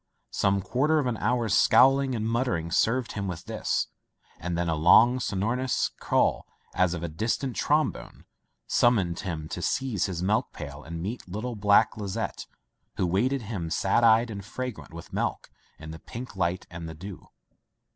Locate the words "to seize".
9.49-10.07